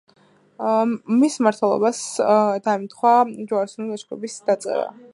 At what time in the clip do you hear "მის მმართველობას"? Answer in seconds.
1.17-2.01